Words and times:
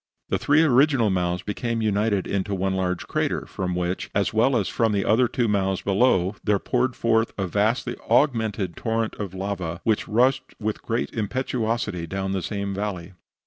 The 0.29 0.39
three 0.39 0.63
original 0.63 1.11
mouths 1.11 1.43
became 1.43 1.83
united 1.83 2.25
into 2.25 2.55
one 2.55 2.73
large 2.73 3.05
crater, 3.07 3.45
from 3.45 3.75
which, 3.75 4.09
as 4.15 4.33
well 4.33 4.57
as 4.57 4.67
from 4.67 4.93
the 4.93 5.05
other 5.05 5.27
two 5.27 5.47
mouths 5.47 5.83
below, 5.83 6.35
there 6.43 6.57
poured 6.57 6.95
forth 6.95 7.33
a 7.37 7.45
vastly 7.45 7.95
augmented 8.09 8.75
torrent 8.75 9.13
of 9.19 9.35
lava, 9.35 9.79
which 9.83 10.07
rushed 10.07 10.55
with 10.59 10.81
great 10.81 11.11
impetuosity 11.11 12.07
down 12.07 12.31
the 12.31 12.41
same 12.41 12.73
valley. 12.73 13.13